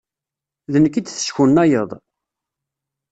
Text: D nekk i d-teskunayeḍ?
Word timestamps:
D 0.71 0.73
nekk 0.83 0.95
i 0.95 1.01
d-teskunayeḍ? 1.01 1.89